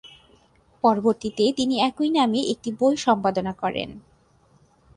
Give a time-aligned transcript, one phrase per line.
[0.83, 3.89] পরবর্তীতে তিনি একই নামে একটি বই সম্পাদনা করেন।